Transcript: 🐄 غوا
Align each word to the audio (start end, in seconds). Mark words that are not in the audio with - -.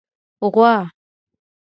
🐄 0.39 0.47
غوا 0.55 0.73